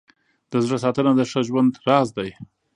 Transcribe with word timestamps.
د 0.51 0.53
زړه 0.65 0.77
ساتنه 0.83 1.11
د 1.15 1.21
ښه 1.31 1.41
ژوند 1.47 1.73
راز 1.87 2.07
دی. 2.17 2.29